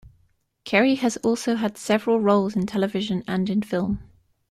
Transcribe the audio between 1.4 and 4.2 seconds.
had several roles in television and in film.